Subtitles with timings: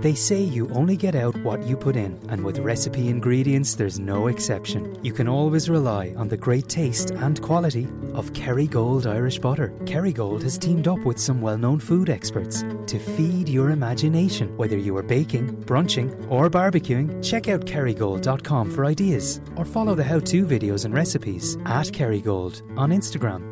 [0.00, 3.98] They say you only get out what you put in, and with recipe ingredients, there's
[3.98, 4.96] no exception.
[5.02, 9.74] You can always rely on the great taste and quality of Kerrygold Irish butter.
[9.86, 14.56] Kerrygold has teamed up with some well known food experts to feed your imagination.
[14.56, 20.04] Whether you are baking, brunching, or barbecuing, check out kerrygold.com for ideas or follow the
[20.04, 23.47] how to videos and recipes at Kerrygold on Instagram.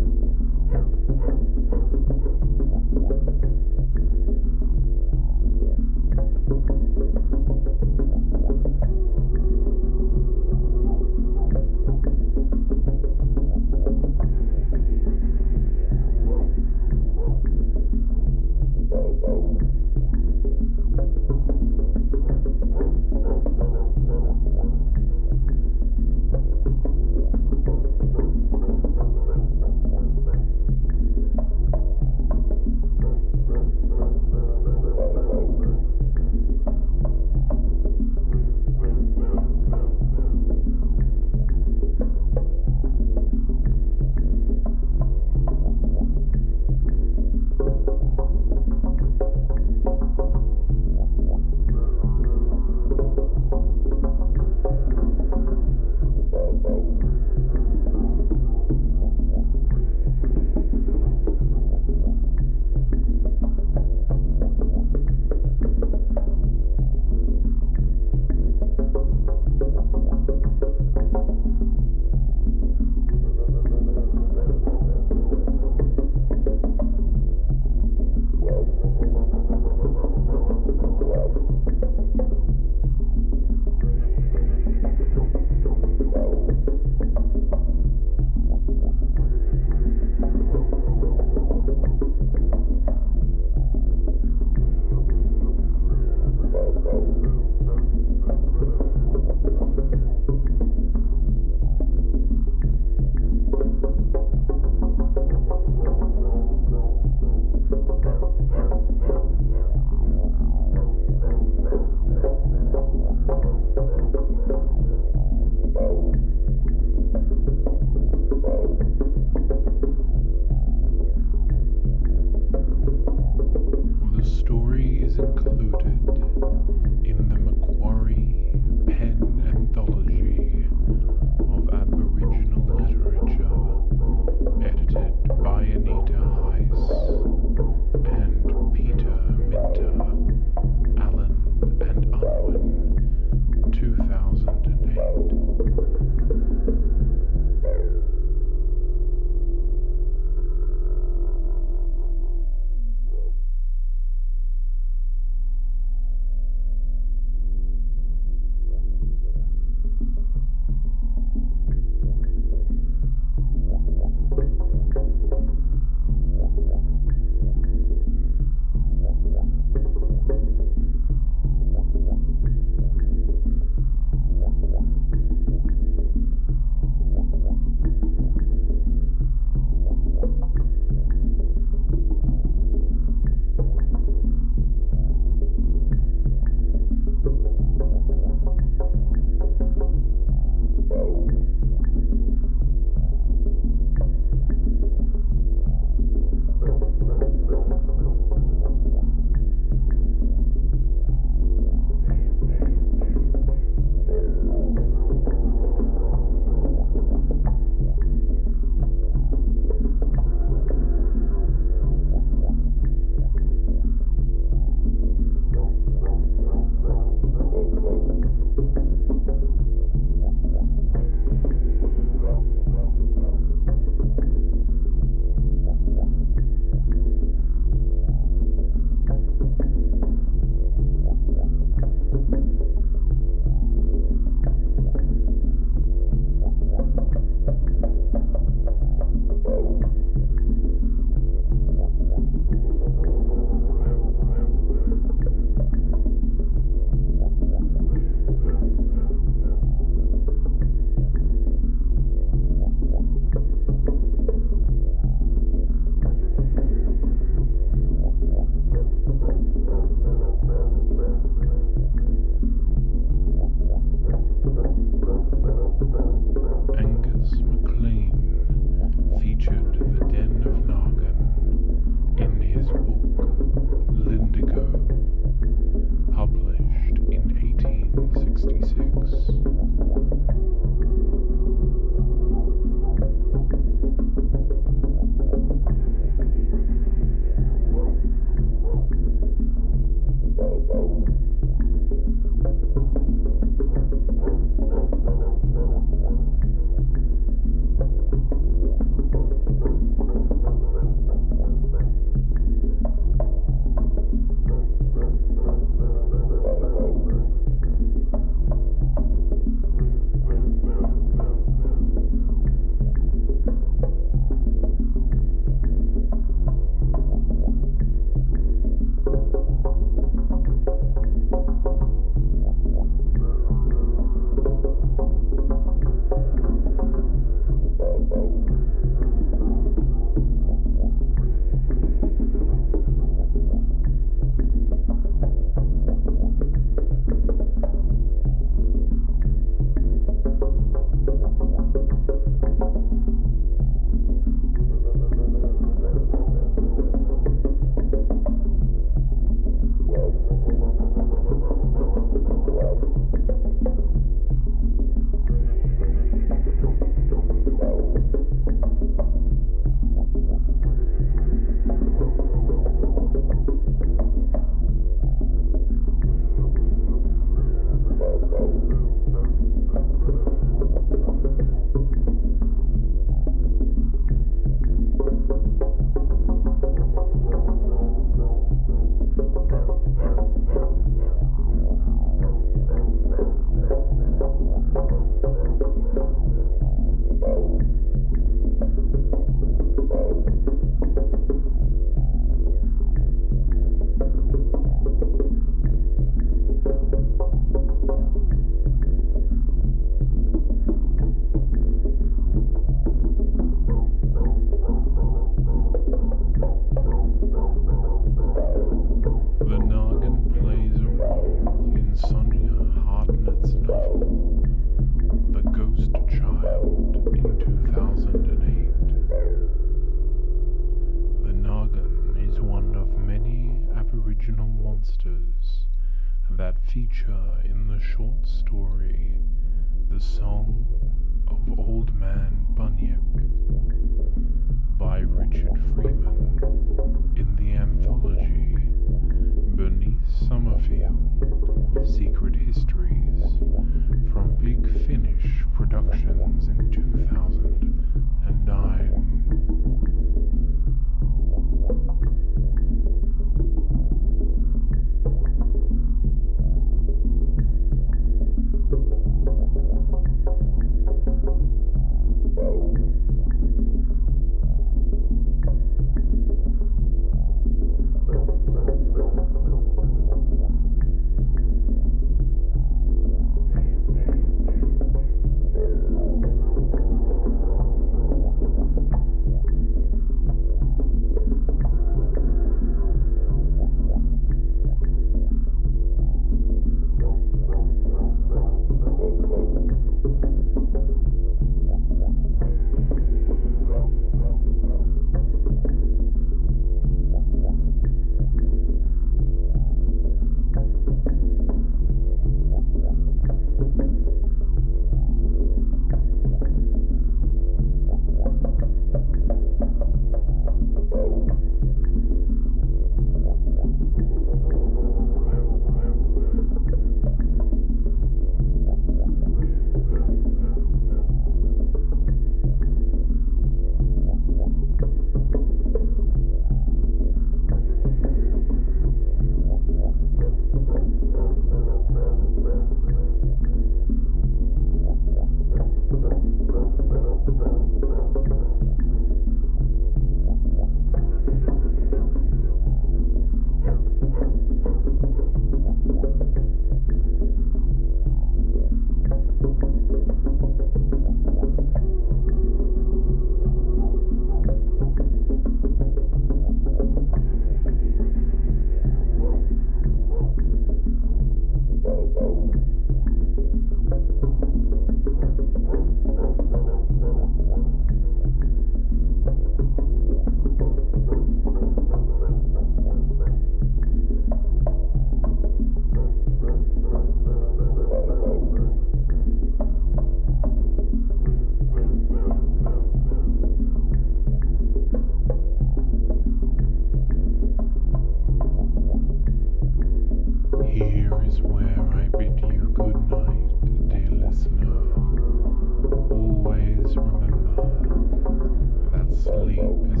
[599.45, 600.00] League.